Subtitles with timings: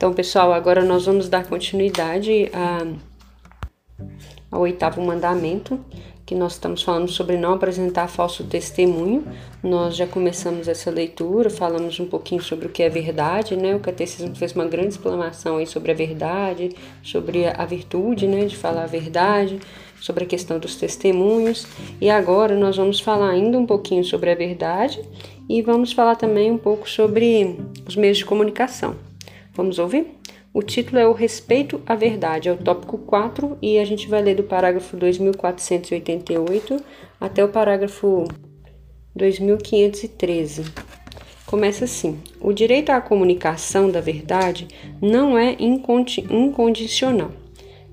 [0.00, 2.86] Então, pessoal, agora nós vamos dar continuidade a,
[4.50, 5.78] ao oitavo mandamento,
[6.24, 9.22] que nós estamos falando sobre não apresentar falso testemunho.
[9.62, 13.76] Nós já começamos essa leitura, falamos um pouquinho sobre o que é verdade, né?
[13.76, 18.56] O catecismo fez uma grande explanação aí sobre a verdade, sobre a virtude, né, de
[18.56, 19.60] falar a verdade,
[20.00, 21.66] sobre a questão dos testemunhos.
[22.00, 24.98] E agora nós vamos falar ainda um pouquinho sobre a verdade
[25.46, 29.09] e vamos falar também um pouco sobre os meios de comunicação.
[29.52, 30.06] Vamos ouvir?
[30.54, 34.22] O título é O Respeito à Verdade, é o tópico 4 e a gente vai
[34.22, 36.76] ler do parágrafo 2488
[37.20, 38.24] até o parágrafo
[39.14, 40.64] 2513.
[41.46, 44.68] Começa assim: O direito à comunicação da verdade
[45.02, 47.32] não é incondicional.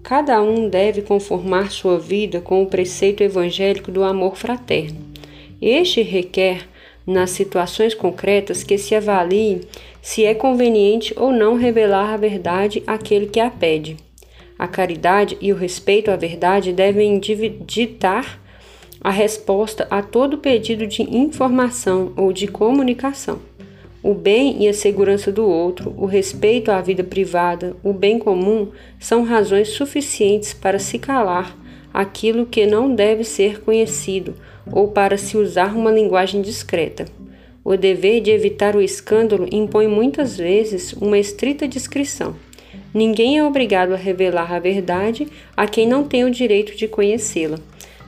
[0.03, 4.97] Cada um deve conformar sua vida com o preceito evangélico do amor fraterno.
[5.59, 6.67] Este requer
[7.07, 9.61] nas situações concretas que se avalie
[10.01, 13.95] se é conveniente ou não revelar a verdade àquele que a pede.
[14.59, 17.19] A caridade e o respeito à verdade devem
[17.65, 18.41] ditar
[18.99, 23.39] a resposta a todo pedido de informação ou de comunicação.
[24.03, 28.69] O bem e a segurança do outro, o respeito à vida privada, o bem comum
[28.99, 31.55] são razões suficientes para se calar
[31.93, 34.35] aquilo que não deve ser conhecido
[34.71, 37.05] ou para se usar uma linguagem discreta.
[37.63, 42.35] O dever de evitar o escândalo impõe muitas vezes uma estrita discrição.
[42.93, 47.59] Ninguém é obrigado a revelar a verdade a quem não tem o direito de conhecê-la.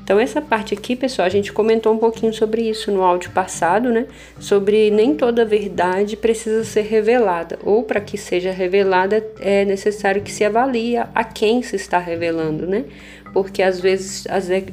[0.09, 3.91] Então, essa parte aqui, pessoal, a gente comentou um pouquinho sobre isso no áudio passado,
[3.91, 4.07] né?
[4.39, 10.31] Sobre nem toda verdade precisa ser revelada, ou para que seja revelada é necessário que
[10.31, 12.85] se avalie a quem se está revelando, né?
[13.33, 14.25] porque às vezes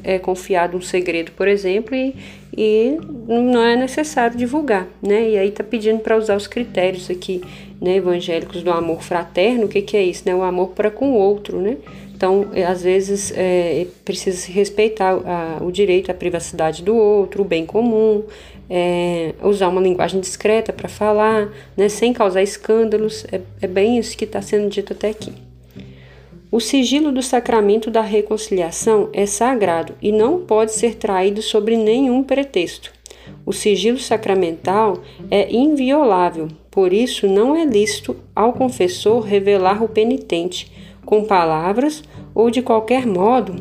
[0.03, 2.15] é, confiado um segredo, por exemplo, e,
[2.55, 2.97] e
[3.27, 5.29] não é necessário divulgar, né?
[5.29, 7.41] E aí tá pedindo para usar os critérios aqui,
[7.79, 10.33] né, evangélicos do amor fraterno, o que, que é isso, né?
[10.33, 11.77] O amor para com o outro, né?
[12.17, 17.43] Então, é, às vezes, é, precisa se respeitar a, o direito à privacidade do outro,
[17.43, 18.23] o bem comum,
[18.67, 23.23] é, usar uma linguagem discreta para falar, né, sem causar escândalos.
[23.31, 25.31] É, é bem isso que está sendo dito até aqui.
[26.51, 32.23] O sigilo do sacramento da reconciliação é sagrado e não pode ser traído sobre nenhum
[32.23, 32.91] pretexto.
[33.45, 40.71] O sigilo sacramental é inviolável, por isso não é lícito ao confessor revelar o penitente
[41.07, 42.03] com palavras
[42.35, 43.55] ou de qualquer modo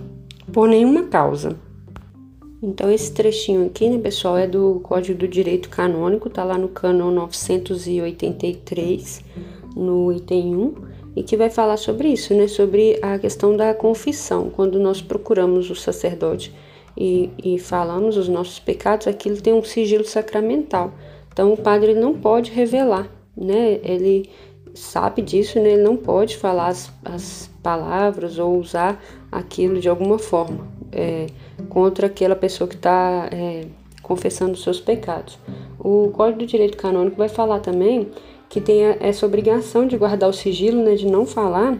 [0.53, 1.57] por nenhuma causa.
[2.61, 6.67] Então esse trechinho aqui, né, pessoal, é do Código do Direito Canônico, tá lá no
[6.69, 9.25] cânon 983,
[9.77, 10.75] no item 1
[11.15, 12.49] e que vai falar sobre isso, né?
[12.49, 14.51] Sobre a questão da confissão.
[14.51, 16.53] Quando nós procuramos o sacerdote
[16.97, 20.93] e, e falamos os nossos pecados, aquilo tem um sigilo sacramental.
[21.33, 23.79] Então o padre não pode revelar, né?
[23.85, 24.29] Ele
[24.77, 25.73] sabe disso, né?
[25.73, 31.27] Ele não pode falar as, as palavras ou usar aquilo de alguma forma é,
[31.69, 33.67] contra aquela pessoa que está é,
[34.03, 35.39] confessando seus pecados.
[35.79, 38.09] O Código do Direito Canônico vai falar também
[38.49, 41.77] que tem essa obrigação de guardar o sigilo, né, de não falar,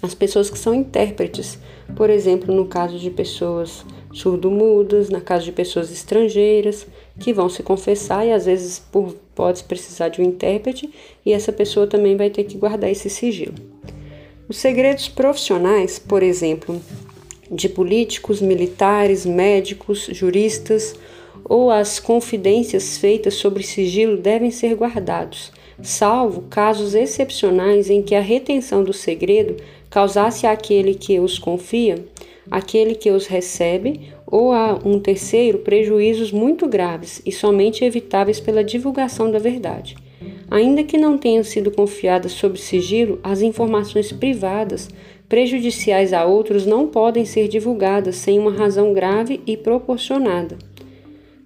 [0.00, 1.58] as pessoas que são intérpretes.
[1.96, 6.86] Por exemplo, no caso de pessoas surdo-mudas, na caso de pessoas estrangeiras
[7.18, 10.90] que vão se confessar e às vezes por, pode precisar de um intérprete
[11.24, 13.54] e essa pessoa também vai ter que guardar esse sigilo.
[14.48, 16.82] Os segredos profissionais, por exemplo,
[17.48, 20.96] de políticos, militares, médicos, juristas
[21.44, 25.52] ou as confidências feitas sobre sigilo devem ser guardados
[25.82, 29.56] salvo casos excepcionais em que a retenção do segredo
[29.88, 32.04] causasse àquele que os confia,
[32.50, 38.62] àquele que os recebe ou a um terceiro prejuízos muito graves e somente evitáveis pela
[38.62, 39.96] divulgação da verdade.
[40.50, 44.88] Ainda que não tenham sido confiadas sob sigilo, as informações privadas
[45.28, 50.56] prejudiciais a outros não podem ser divulgadas sem uma razão grave e proporcionada.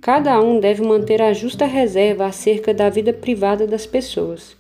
[0.01, 4.57] Cada um deve manter a justa reserva acerca da vida privada das pessoas.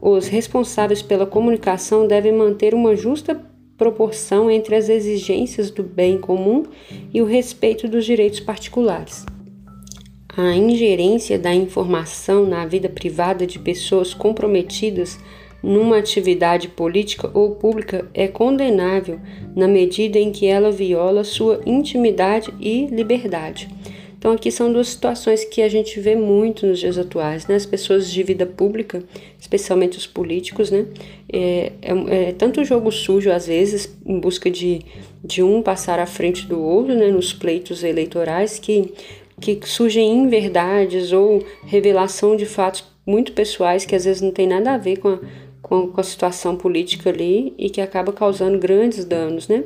[0.00, 3.40] Os responsáveis pela comunicação devem manter uma justa
[3.76, 6.64] proporção entre as exigências do bem comum
[7.12, 9.24] e o respeito dos direitos particulares.
[10.34, 15.18] A ingerência da informação na vida privada de pessoas comprometidas
[15.62, 19.20] numa atividade política ou pública é condenável
[19.54, 23.68] na medida em que ela viola sua intimidade e liberdade.
[24.22, 27.56] Então, aqui são duas situações que a gente vê muito nos dias atuais, né?
[27.56, 29.02] As pessoas de vida pública,
[29.40, 30.86] especialmente os políticos, né?
[31.28, 34.82] É, é, é tanto jogo sujo, às vezes, em busca de,
[35.24, 37.08] de um passar à frente do outro, né?
[37.08, 38.92] Nos pleitos eleitorais, que,
[39.40, 44.74] que surgem inverdades ou revelação de fatos muito pessoais que às vezes não tem nada
[44.74, 45.18] a ver com a,
[45.62, 49.64] com, com a situação política ali e que acaba causando grandes danos, né?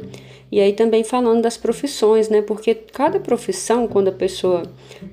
[0.53, 2.41] E aí também falando das profissões, né?
[2.43, 4.63] Porque cada profissão, quando a pessoa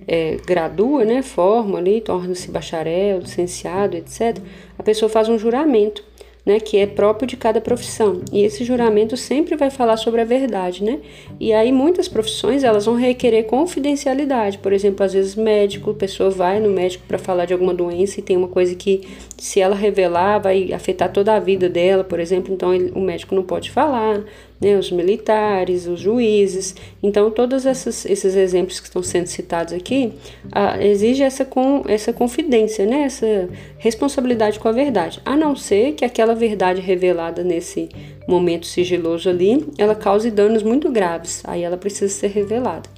[0.07, 4.37] é, gradua, né, forma ali, torna-se bacharel, licenciado, etc.,
[4.77, 6.03] a pessoa faz um juramento
[6.45, 8.21] né, que é próprio de cada profissão.
[8.31, 10.99] E esse juramento sempre vai falar sobre a verdade, né?
[11.39, 14.57] E aí muitas profissões elas vão requerer confidencialidade.
[14.57, 18.19] Por exemplo, às vezes médico, a pessoa vai no médico para falar de alguma doença
[18.19, 19.07] e tem uma coisa que
[19.37, 23.33] se ela revelar vai afetar toda a vida dela, por exemplo, então ele, o médico
[23.33, 24.23] não pode falar
[24.63, 26.75] né, os militares, os juízes.
[27.01, 30.13] Então, todos esses, esses exemplos que estão sendo citados aqui
[30.51, 35.93] ah, exige essa, com, essa confidência, né, essa responsabilidade com a verdade, a não ser
[35.93, 37.89] que aquela verdade revelada nesse
[38.27, 42.89] momento sigiloso ali, ela cause danos muito graves, aí ela precisa ser revelada.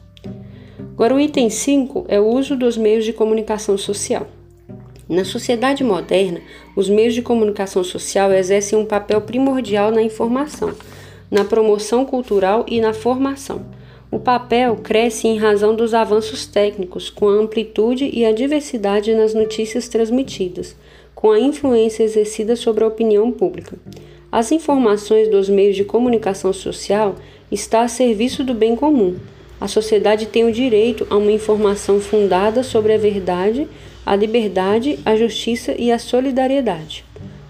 [0.94, 4.28] Agora, o item 5 é o uso dos meios de comunicação social.
[5.08, 6.42] Na sociedade moderna,
[6.76, 10.74] os meios de comunicação social exercem um papel primordial na informação,
[11.30, 13.66] na promoção cultural e na formação.
[14.12, 19.34] O papel cresce em razão dos avanços técnicos, com a amplitude e a diversidade nas
[19.34, 20.76] notícias transmitidas,
[21.14, 23.78] com a influência exercida sobre a opinião pública.
[24.32, 27.16] As informações dos meios de comunicação social
[27.52, 29.18] estão a serviço do bem comum.
[29.60, 33.68] A sociedade tem o direito a uma informação fundada sobre a verdade,
[34.06, 37.04] a liberdade, a justiça e a solidariedade.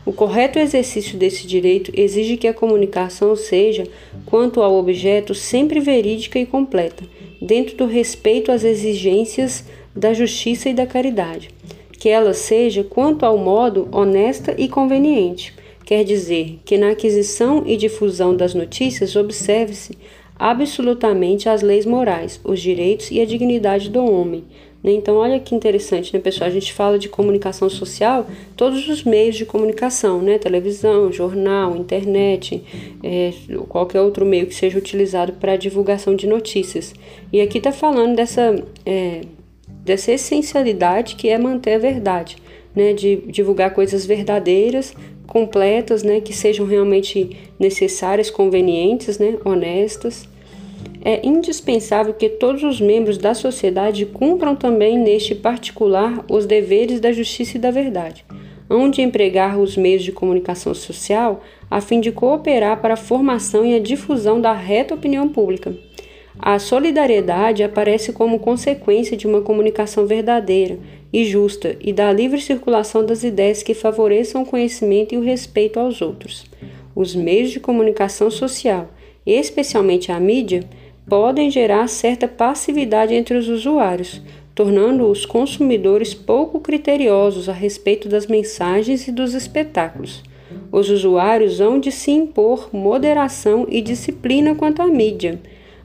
[0.06, 3.86] O correto exercício desse direito exige que a comunicação seja,
[4.24, 7.04] quanto ao objeto, sempre verídica e completa,
[7.42, 9.66] dentro do respeito às exigências
[9.96, 11.50] da justiça e da caridade.
[11.94, 15.56] Que ela seja, quanto ao modo, honesta e conveniente.
[15.84, 19.98] Quer dizer que na aquisição e difusão das notícias observe-se
[20.38, 24.44] absolutamente as leis morais, os direitos e a dignidade do homem,
[24.86, 24.92] né?
[24.92, 26.48] Então, olha que interessante, né, pessoal?
[26.48, 30.38] A gente fala de comunicação social, todos os meios de comunicação, né?
[30.38, 32.62] Televisão, jornal, internet,
[33.02, 33.34] é,
[33.68, 36.94] qualquer outro meio que seja utilizado para divulgação de notícias.
[37.34, 39.22] E aqui está falando dessa, é,
[39.68, 42.38] dessa essencialidade que é manter a verdade,
[42.76, 42.94] né?
[42.94, 44.94] De divulgar coisas verdadeiras,
[45.26, 46.22] completas, né?
[46.22, 49.40] Que sejam realmente necessárias, convenientes, né?
[49.44, 50.28] Honestas
[51.06, 57.12] é indispensável que todos os membros da sociedade cumpram também neste particular os deveres da
[57.12, 58.26] justiça e da verdade,
[58.68, 63.76] onde empregar os meios de comunicação social a fim de cooperar para a formação e
[63.76, 65.78] a difusão da reta opinião pública.
[66.40, 70.80] A solidariedade aparece como consequência de uma comunicação verdadeira
[71.14, 75.80] e justa e da livre circulação das ideias que favoreçam o conhecimento e o respeito
[75.80, 76.46] aos outros.
[76.96, 78.90] Os meios de comunicação social,
[79.26, 80.64] especialmente a mídia,
[81.08, 84.22] podem gerar certa passividade entre os usuários,
[84.54, 90.24] tornando os consumidores pouco criteriosos a respeito das mensagens e dos espetáculos.
[90.72, 95.40] Os usuários hão de se impor moderação e disciplina quanto à mídia,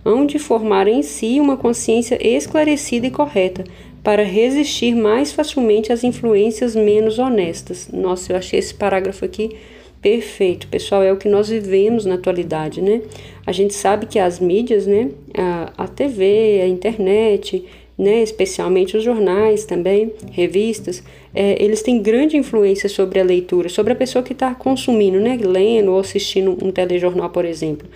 [0.05, 3.65] hão de formar em si uma consciência esclarecida e correta
[4.03, 7.89] para resistir mais facilmente às influências menos honestas.
[7.93, 9.57] Nossa, eu achei esse parágrafo aqui
[10.01, 13.03] Perfeito, pessoal, é o que nós vivemos na atualidade, né?
[13.45, 17.67] A gente sabe que as mídias, né, a, a TV, a internet,
[17.99, 21.03] né, especialmente os jornais também, revistas,
[21.35, 25.39] é, eles têm grande influência sobre a leitura, sobre a pessoa que está consumindo, né,
[25.39, 27.87] lendo ou assistindo um telejornal, por exemplo.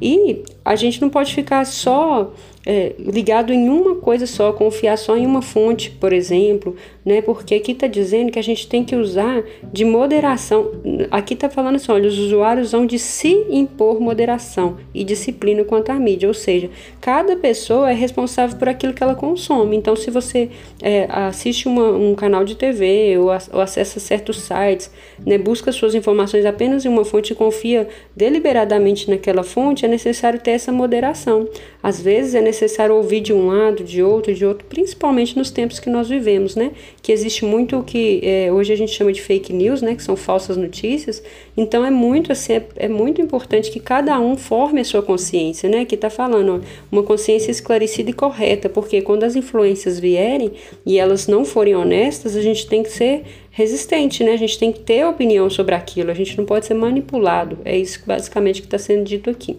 [0.00, 5.16] E a gente não pode ficar só é, ligado em uma coisa só, confiar só
[5.16, 7.20] em uma fonte, por exemplo, né?
[7.20, 9.42] Porque aqui está dizendo que a gente tem que usar
[9.72, 10.70] de moderação.
[11.10, 15.90] Aqui está falando assim, olha, os usuários vão de se impor moderação e disciplina quanto
[15.90, 19.76] à mídia, ou seja, cada pessoa é responsável por aquilo que ela consome.
[19.76, 20.48] Então, se você
[20.80, 24.90] é, assiste uma, um canal de TV ou, ou, acessa certos sites,
[25.26, 30.38] né, busca suas informações apenas em uma fonte e confia deliberadamente naquela fonte, é necessário
[30.38, 31.48] ter essa moderação.
[31.82, 35.80] Às vezes é necessário ouvir de um lado, de outro, de outro, principalmente nos tempos
[35.80, 36.72] que nós vivemos, né?
[37.00, 39.94] Que existe muito o que é, hoje a gente chama de fake news, né?
[39.94, 41.22] Que são falsas notícias.
[41.56, 45.68] Então é muito assim, é, é muito importante que cada um forme a sua consciência,
[45.68, 45.86] né?
[45.86, 50.52] Que está falando ó, uma consciência esclarecida e correta, porque quando as influências vierem
[50.84, 54.32] e elas não forem honestas, a gente tem que ser resistente, né?
[54.32, 57.58] A gente tem que ter opinião sobre aquilo, a gente não pode ser manipulado.
[57.64, 59.56] É isso basicamente que está sendo dito aqui.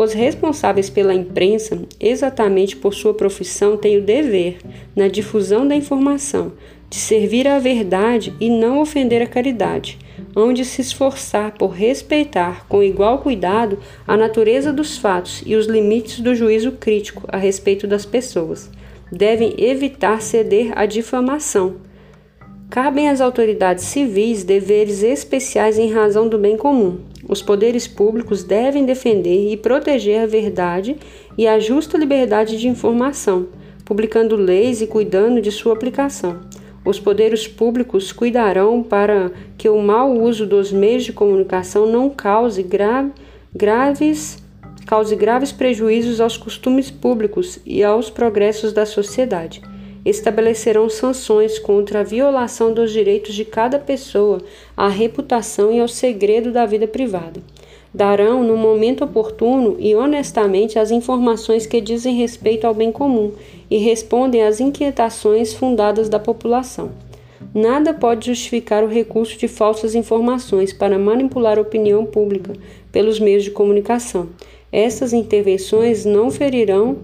[0.00, 4.58] Os responsáveis pela imprensa, exatamente por sua profissão, têm o dever,
[4.94, 6.52] na difusão da informação,
[6.88, 9.98] de servir à verdade e não ofender a caridade,
[10.36, 16.20] onde se esforçar por respeitar com igual cuidado a natureza dos fatos e os limites
[16.20, 18.70] do juízo crítico a respeito das pessoas.
[19.10, 21.74] Devem evitar ceder à difamação.
[22.70, 28.84] Cabem às autoridades civis deveres especiais em razão do bem comum, os poderes públicos devem
[28.84, 30.98] defender e proteger a verdade
[31.36, 33.48] e a justa liberdade de informação,
[33.86, 36.40] publicando leis e cuidando de sua aplicação.
[36.84, 42.62] Os poderes públicos cuidarão para que o mau uso dos meios de comunicação não cause
[42.62, 43.10] gra
[43.54, 44.46] graves
[44.86, 49.60] cause graves prejuízos aos costumes públicos e aos progressos da sociedade
[50.08, 54.40] estabelecerão sanções contra a violação dos direitos de cada pessoa
[54.76, 57.40] à reputação e ao segredo da vida privada.
[57.92, 63.32] Darão, no momento oportuno e honestamente, as informações que dizem respeito ao bem comum
[63.70, 66.90] e respondem às inquietações fundadas da população.
[67.54, 72.52] Nada pode justificar o recurso de falsas informações para manipular a opinião pública
[72.92, 74.28] pelos meios de comunicação.
[74.70, 76.98] Essas intervenções não ferirão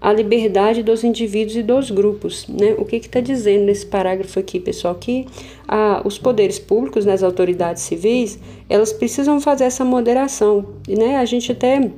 [0.00, 2.46] a liberdade dos indivíduos e dos grupos.
[2.48, 2.74] Né?
[2.78, 4.94] O que está dizendo nesse parágrafo aqui, pessoal?
[4.94, 5.26] Que
[6.04, 8.38] os poderes públicos, né, autoridades civis,
[8.68, 10.66] elas precisam fazer essa moderação.
[10.88, 11.16] Né?
[11.16, 11.90] A gente até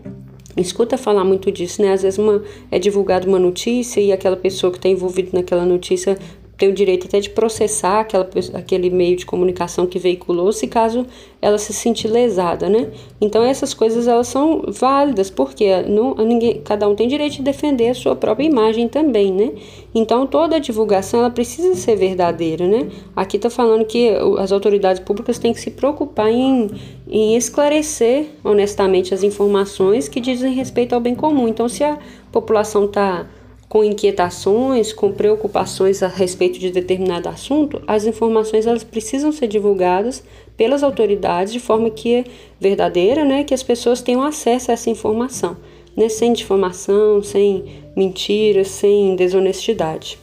[0.57, 1.92] escuta falar muito disso, né?
[1.92, 6.19] Às vezes uma, é divulgada uma notícia e aquela pessoa que está envolvida naquela notícia
[6.61, 11.07] tem o direito até de processar aquela, aquele meio de comunicação que veiculou, se caso
[11.40, 12.90] ela se sentir lesada, né?
[13.19, 17.88] Então essas coisas elas são válidas, porque não, ninguém, cada um tem direito de defender
[17.88, 19.52] a sua própria imagem também, né?
[19.95, 22.90] Então toda a divulgação ela precisa ser verdadeira, né?
[23.17, 26.69] Aqui está falando que as autoridades públicas têm que se preocupar em,
[27.09, 31.49] em esclarecer honestamente as informações que dizem respeito ao bem comum.
[31.49, 31.99] Então se a
[32.31, 33.26] população está
[33.70, 40.24] com inquietações, com preocupações a respeito de determinado assunto, as informações elas precisam ser divulgadas
[40.56, 42.24] pelas autoridades de forma que é
[42.58, 45.56] verdadeira, né, que as pessoas tenham acesso a essa informação,
[45.96, 50.18] né, sem difamação, sem mentiras, sem desonestidade.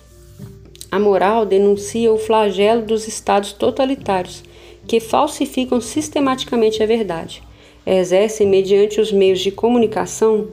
[0.91, 4.43] A moral denuncia o flagelo dos estados totalitários,
[4.85, 7.41] que falsificam sistematicamente a verdade,
[7.85, 10.49] exercem mediante os meios de comunicação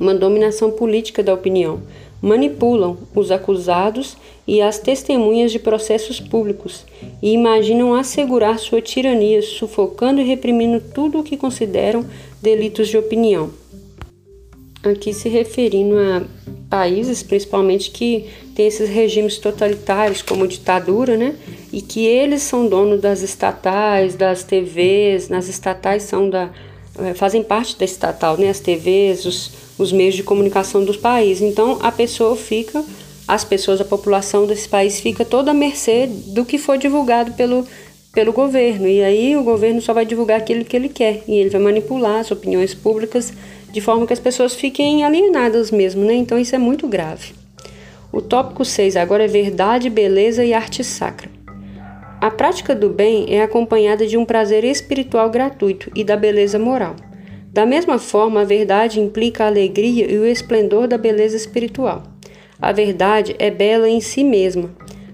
[0.00, 1.80] uma dominação política da opinião,
[2.24, 4.16] manipulam os acusados
[4.46, 6.86] e as testemunhas de processos públicos
[7.22, 12.04] e imaginam assegurar sua tirania, sufocando e reprimindo tudo o que consideram
[12.40, 13.50] delitos de opinião.
[14.82, 16.22] Aqui se referindo a
[16.68, 21.36] países, principalmente que têm esses regimes totalitários, como ditadura, né?
[21.72, 26.50] E que eles são donos das estatais, das TVs, nas estatais são da
[27.14, 28.48] fazem parte da estatal, né?
[28.48, 31.42] As TVs, os os meios de comunicação dos países.
[31.42, 32.84] Então a pessoa fica,
[33.26, 37.66] as pessoas, a população desse país fica toda à mercê do que for divulgado pelo,
[38.12, 38.86] pelo governo.
[38.86, 42.20] E aí o governo só vai divulgar aquilo que ele quer e ele vai manipular
[42.20, 43.32] as opiniões públicas
[43.70, 46.14] de forma que as pessoas fiquem alienadas mesmo, né?
[46.14, 47.32] Então isso é muito grave.
[48.12, 51.33] O tópico 6 agora é verdade, beleza e arte sacra.
[52.24, 56.96] A prática do bem é acompanhada de um prazer espiritual gratuito e da beleza moral.
[57.52, 62.02] Da mesma forma, a verdade implica a alegria e o esplendor da beleza espiritual.
[62.58, 64.70] A verdade é bela em si mesma.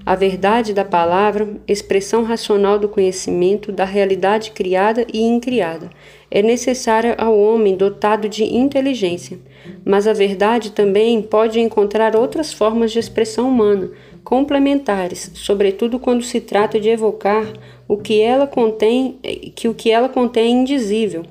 [0.06, 5.90] A verdade da palavra, expressão racional do conhecimento da realidade criada e incriada,
[6.30, 9.36] é necessária ao homem dotado de inteligência.
[9.84, 13.90] Mas a verdade também pode encontrar outras formas de expressão humana,
[14.24, 17.46] complementares, sobretudo quando se trata de evocar
[17.88, 19.18] o que ela contém,
[19.54, 21.24] que o que ela contém é indizível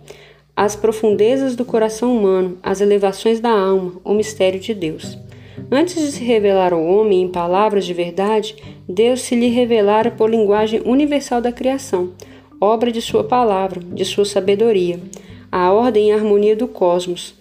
[0.56, 5.18] as profundezas do coração humano, as elevações da alma, o mistério de Deus.
[5.72, 10.30] Antes de se revelar ao homem em palavras de verdade, Deus se lhe revelara por
[10.30, 12.12] linguagem universal da criação,
[12.60, 15.00] obra de sua palavra, de sua sabedoria,
[15.50, 17.36] a ordem e harmonia do cosmos,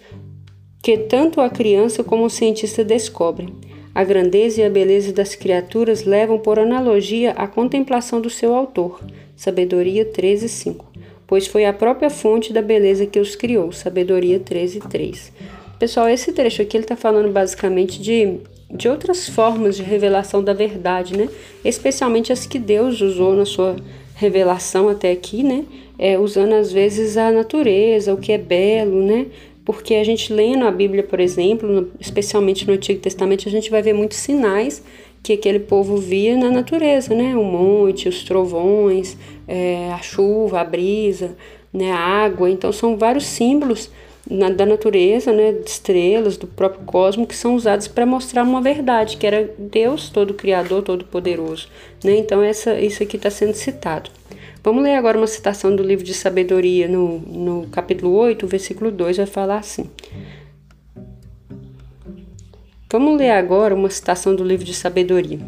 [0.81, 3.53] que tanto a criança como o cientista descobrem.
[3.99, 9.03] A grandeza e a beleza das criaturas levam por analogia à contemplação do seu autor.
[9.35, 10.85] Sabedoria 13:5
[11.27, 13.73] pois foi a própria fonte da beleza que os criou.
[13.73, 15.33] Sabedoria 13, 3.
[15.77, 18.37] Pessoal, esse trecho aqui ele está falando basicamente de,
[18.71, 21.27] de outras formas de revelação da verdade, né?
[21.63, 23.75] Especialmente as que Deus usou na sua
[24.15, 25.65] revelação até aqui, né?
[25.99, 29.25] É, usando às vezes a natureza, o que é belo, né?
[29.71, 33.83] Porque a gente lendo a Bíblia, por exemplo, especialmente no Antigo Testamento, a gente vai
[33.83, 34.83] ver muitos sinais
[35.21, 37.35] que aquele povo via na natureza, né?
[37.35, 39.15] O monte, os trovões,
[39.47, 41.37] é, a chuva, a brisa,
[41.71, 41.91] né?
[41.91, 42.49] a água.
[42.49, 43.91] Então são vários símbolos
[44.27, 45.51] na, da natureza, né?
[45.51, 50.09] De estrelas, do próprio cosmos, que são usados para mostrar uma verdade, que era Deus
[50.09, 51.67] todo criador, todo poderoso.
[52.03, 52.17] Né?
[52.17, 54.09] Então essa, isso aqui está sendo citado.
[54.61, 59.15] Vamos ler agora uma citação do livro de sabedoria, no, no capítulo 8, versículo 2,
[59.15, 59.89] vai falar assim.
[62.91, 65.39] Vamos ler agora uma citação do livro de sabedoria.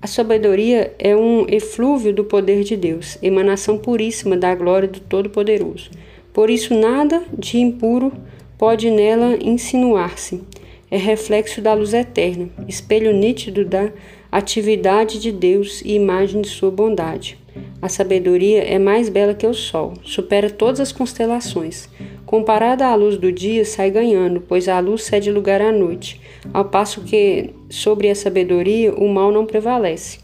[0.00, 5.90] A sabedoria é um eflúvio do poder de Deus, emanação puríssima da glória do Todo-Poderoso.
[6.32, 8.12] Por isso, nada de impuro
[8.58, 10.42] pode nela insinuar-se.
[10.90, 13.92] É reflexo da luz eterna, espelho nítido da
[14.32, 17.41] atividade de Deus e imagem de sua bondade.
[17.82, 21.88] A sabedoria é mais bela que o sol, supera todas as constelações.
[22.24, 26.20] Comparada à luz do dia, sai ganhando, pois a luz cede lugar à noite,
[26.54, 30.20] ao passo que sobre a sabedoria o mal não prevalece.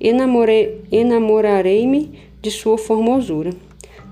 [0.00, 3.50] Enamorarei-me de sua formosura.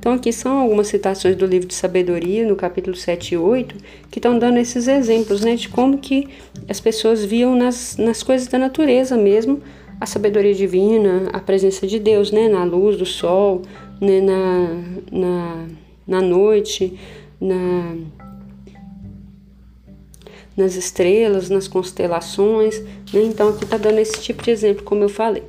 [0.01, 3.77] Então, aqui são algumas citações do livro de sabedoria, no capítulo 7 e 8,
[4.11, 6.27] que estão dando esses exemplos né, de como que
[6.69, 9.63] as pessoas viam nas, nas coisas da natureza mesmo
[10.01, 13.61] a sabedoria divina, a presença de Deus, né, na luz do sol,
[14.01, 15.67] né, na, na,
[16.07, 16.99] na noite,
[17.39, 17.97] na,
[20.57, 22.81] nas estrelas, nas constelações.
[23.13, 23.23] Né?
[23.25, 25.43] Então, aqui está dando esse tipo de exemplo, como eu falei.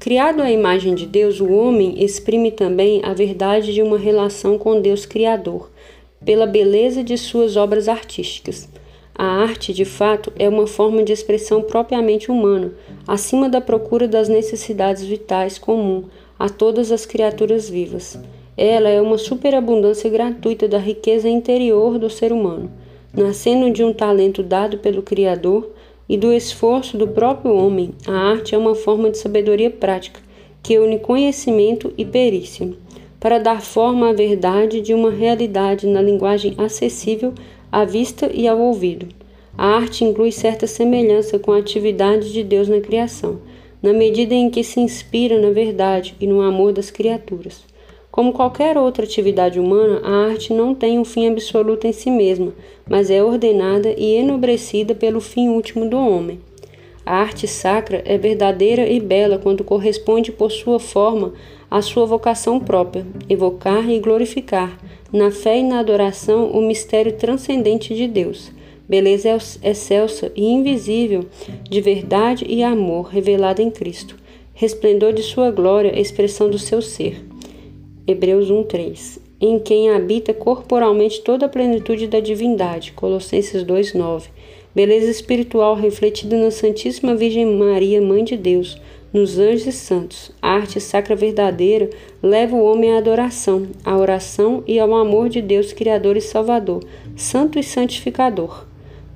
[0.00, 4.80] Criado à imagem de Deus, o homem exprime também a verdade de uma relação com
[4.80, 5.70] Deus Criador,
[6.24, 8.68] pela beleza de suas obras artísticas.
[9.16, 12.72] A arte, de fato, é uma forma de expressão propriamente humana,
[13.06, 16.04] acima da procura das necessidades vitais comum
[16.36, 18.18] a todas as criaturas vivas.
[18.56, 22.70] Ela é uma superabundância gratuita da riqueza interior do ser humano,
[23.12, 25.70] nascendo de um talento dado pelo Criador
[26.08, 27.94] e do esforço do próprio homem.
[28.08, 30.20] A arte é uma forma de sabedoria prática
[30.60, 32.72] que une conhecimento e perícia
[33.20, 37.32] para dar forma à verdade de uma realidade na linguagem acessível
[37.74, 39.08] à vista e ao ouvido.
[39.58, 43.40] A arte inclui certa semelhança com a atividade de Deus na criação,
[43.82, 47.64] na medida em que se inspira na verdade e no amor das criaturas.
[48.12, 52.54] Como qualquer outra atividade humana, a arte não tem um fim absoluto em si mesma,
[52.88, 56.38] mas é ordenada e enobrecida pelo fim último do homem.
[57.04, 61.32] A arte sacra é verdadeira e bela quando corresponde por sua forma
[61.68, 64.78] à sua vocação própria, evocar e glorificar,
[65.14, 68.50] na fé e na adoração, o mistério transcendente de Deus.
[68.88, 71.26] Beleza excelsa e invisível,
[71.62, 74.16] de verdade e amor revelada em Cristo.
[74.52, 77.24] Resplendor de sua glória, expressão do seu ser.
[78.04, 79.20] Hebreus 1:3.
[79.40, 82.90] Em quem habita corporalmente toda a plenitude da divindade.
[82.90, 84.30] Colossenses 2:9.
[84.74, 88.80] Beleza espiritual refletida na Santíssima Virgem Maria, Mãe de Deus
[89.14, 90.32] nos anjos e santos.
[90.42, 91.88] A arte sacra verdadeira
[92.20, 96.82] leva o homem à adoração, à oração e ao amor de Deus Criador e Salvador,
[97.14, 98.66] Santo e Santificador.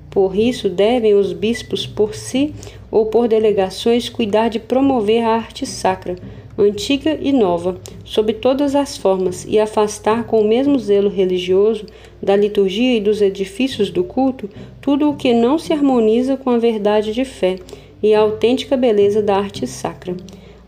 [0.09, 2.55] Por isso, devem os bispos, por si
[2.89, 6.15] ou por delegações, cuidar de promover a arte sacra,
[6.57, 11.85] antiga e nova, sob todas as formas, e afastar com o mesmo zelo religioso
[12.23, 14.49] da liturgia e dos edifícios do culto
[14.81, 17.57] tudo o que não se harmoniza com a verdade de fé
[18.01, 20.15] e a autêntica beleza da arte sacra.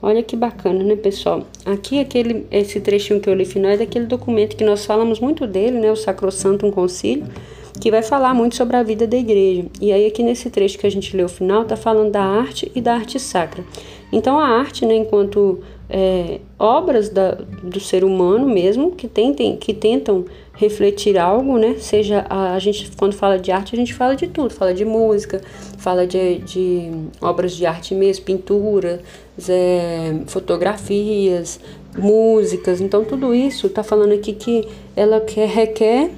[0.02, 1.44] Olha que bacana, né, pessoal?
[1.64, 5.46] Aqui aquele esse trechinho que eu li final é daquele documento que nós falamos muito
[5.46, 7.28] dele, né, o Sacrosantum Concílio,
[7.80, 9.66] que vai falar muito sobre a vida da igreja.
[9.80, 12.82] E aí aqui nesse trecho que a gente leu final tá falando da arte e
[12.82, 13.64] da arte sacra.
[14.12, 15.60] Então a arte, né, enquanto
[15.94, 20.24] é, obras da, do ser humano mesmo que tentem que tentam
[20.54, 21.76] refletir algo, né?
[21.80, 24.86] Seja a, a, gente quando fala de arte a gente fala de tudo, fala de
[24.86, 25.42] música,
[25.78, 29.02] fala de, de obras de arte mesmo, pintura,
[29.50, 31.60] é, fotografias,
[31.98, 32.80] músicas.
[32.80, 36.12] Então tudo isso está falando aqui que ela quer, requer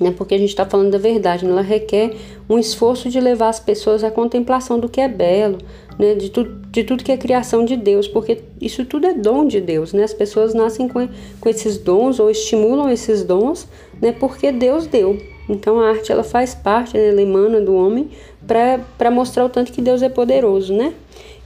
[0.00, 2.16] né, porque a gente está falando da verdade, né, ela requer
[2.48, 5.58] um esforço de levar as pessoas à contemplação do que é belo,
[5.98, 9.46] né, de, tu, de tudo que é criação de Deus, porque isso tudo é dom
[9.46, 10.04] de Deus, né?
[10.04, 11.08] As pessoas nascem com,
[11.40, 13.68] com esses dons ou estimulam esses dons,
[14.00, 14.12] né?
[14.12, 15.18] Porque Deus deu.
[15.48, 18.08] Então a arte ela faz parte, né, ela emana do homem
[18.46, 20.94] para mostrar o tanto que Deus é poderoso, né?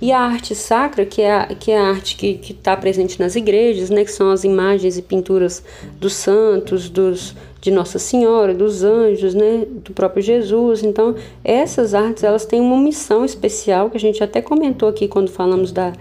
[0.00, 3.34] E a arte sacra, que é a, que é a arte que está presente nas
[3.34, 5.64] igrejas, né, que são as imagens e pinturas
[5.98, 10.82] dos santos, dos, de Nossa Senhora, dos anjos, né, do próprio Jesus.
[10.82, 15.28] Então, essas artes elas têm uma missão especial que a gente até comentou aqui quando
[15.28, 15.92] falamos da,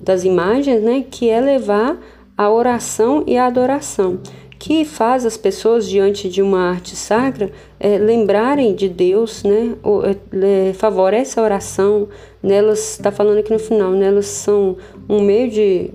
[0.00, 1.98] das imagens, né, que é levar
[2.36, 4.18] a oração e a adoração,
[4.58, 10.02] que faz as pessoas diante de uma arte sacra é, lembrarem de Deus, né, ou,
[10.04, 12.08] é, favorece a oração.
[12.42, 14.76] Nelas está falando aqui no final, nelas são
[15.08, 15.90] um meio de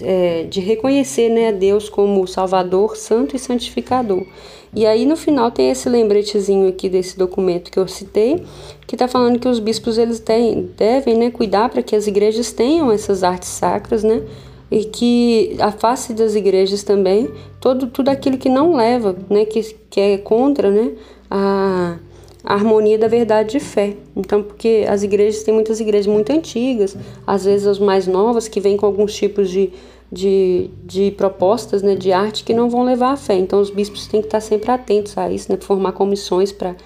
[0.00, 4.26] é, de reconhecer né, a Deus como Salvador, Santo e Santificador.
[4.74, 8.42] E aí no final tem esse lembretezinho aqui desse documento que eu citei,
[8.86, 12.50] que está falando que os bispos eles têm, devem né, cuidar para que as igrejas
[12.50, 14.22] tenham essas artes sacras, né?
[14.70, 19.44] E que afaste das igrejas também todo, tudo aquilo que não leva, né?
[19.44, 20.90] Que, que é contra né,
[21.30, 21.96] a,
[22.44, 23.96] a harmonia da verdade de fé.
[24.14, 28.60] Então, porque as igrejas, tem muitas igrejas muito antigas, às vezes as mais novas, que
[28.60, 29.72] vêm com alguns tipos de
[30.14, 33.34] de, de propostas né, de arte que não vão levar à fé.
[33.34, 36.76] Então, os bispos têm que estar sempre atentos a isso, né, formar comissões para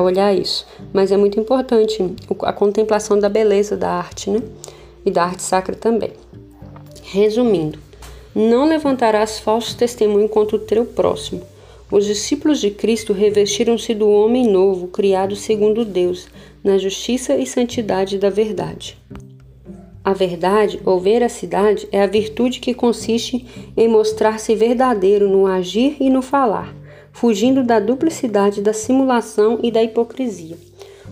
[0.00, 0.64] olhar isso.
[0.92, 4.40] Mas é muito importante a contemplação da beleza da arte né,
[5.04, 6.12] e da arte sacra também.
[7.02, 7.78] Resumindo,
[8.34, 11.42] não levantarás falsos testemunhos contra o teu próximo.
[11.90, 16.26] Os discípulos de Cristo revestiram-se do homem novo, criado segundo Deus,
[16.62, 18.98] na justiça e santidade da verdade.
[20.04, 23.46] A verdade ou veracidade é a virtude que consiste
[23.76, 26.74] em mostrar-se verdadeiro no agir e no falar,
[27.12, 30.56] fugindo da duplicidade da simulação e da hipocrisia.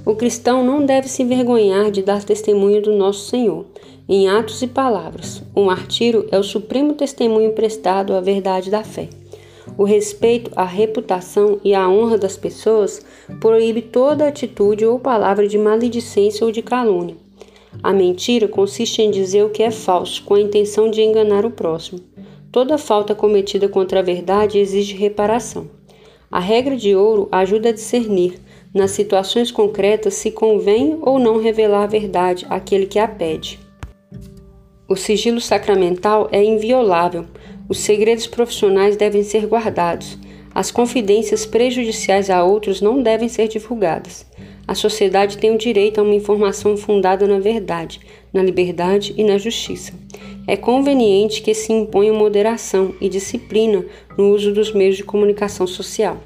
[0.04, 3.64] O cristão não deve se envergonhar de dar testemunho do nosso Senhor,
[4.08, 5.40] em atos e palavras.
[5.54, 9.08] O martírio é o supremo testemunho prestado à verdade da fé.
[9.76, 13.04] O respeito à reputação e à honra das pessoas
[13.40, 17.16] proíbe toda atitude ou palavra de maledicência ou de calúnia.
[17.82, 21.50] A mentira consiste em dizer o que é falso, com a intenção de enganar o
[21.50, 22.00] próximo.
[22.52, 25.68] Toda falta cometida contra a verdade exige reparação.
[26.30, 28.40] A regra de ouro ajuda a discernir,
[28.72, 33.58] nas situações concretas, se convém ou não revelar a verdade àquele que a pede.
[34.88, 37.24] O sigilo sacramental é inviolável.
[37.68, 40.18] Os segredos profissionais devem ser guardados.
[40.54, 44.26] As confidências prejudiciais a outros não devem ser divulgadas.
[44.66, 48.00] A sociedade tem o direito a uma informação fundada na verdade,
[48.32, 49.92] na liberdade e na justiça.
[50.46, 53.84] É conveniente que se imponha moderação e disciplina
[54.16, 56.22] no uso dos meios de comunicação social.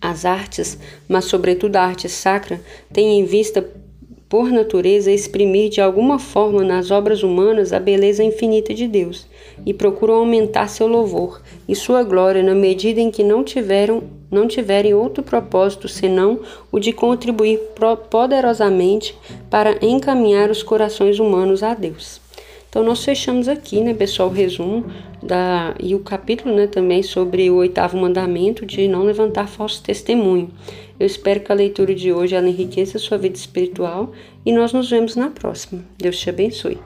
[0.00, 2.60] As artes, mas sobretudo a arte sacra,
[2.92, 3.66] têm em vista
[4.30, 9.26] por natureza, exprimir de alguma forma nas obras humanas a beleza infinita de Deus
[9.66, 14.46] e procuram aumentar seu louvor e sua glória na medida em que não tiveram não
[14.46, 16.38] tiverem outro propósito senão
[16.70, 17.58] o de contribuir
[18.08, 19.18] poderosamente
[19.50, 22.20] para encaminhar os corações humanos a Deus.
[22.70, 24.86] Então nós fechamos aqui, né, pessoal, o resumo
[25.20, 30.48] da e o capítulo, né, também sobre o oitavo mandamento de não levantar falso testemunho.
[30.98, 34.12] Eu espero que a leitura de hoje ela enriqueça a sua vida espiritual
[34.46, 35.84] e nós nos vemos na próxima.
[35.98, 36.78] Deus te abençoe.